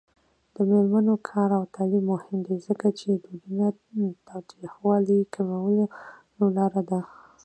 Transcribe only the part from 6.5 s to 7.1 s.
لاره ده.